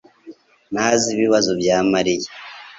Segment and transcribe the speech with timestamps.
[0.73, 2.29] ntazi ibibazo bya Mariya.